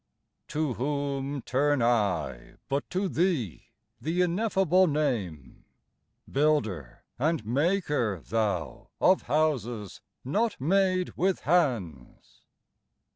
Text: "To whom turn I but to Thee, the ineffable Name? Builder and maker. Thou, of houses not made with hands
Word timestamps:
"To 0.47 0.73
whom 0.73 1.43
turn 1.43 1.83
I 1.83 2.55
but 2.69 2.89
to 2.89 3.07
Thee, 3.07 3.65
the 4.01 4.21
ineffable 4.23 4.87
Name? 4.87 5.63
Builder 6.27 7.03
and 7.19 7.45
maker. 7.45 8.19
Thou, 8.25 8.89
of 8.99 9.21
houses 9.27 10.01
not 10.25 10.59
made 10.59 11.11
with 11.17 11.41
hands 11.41 12.41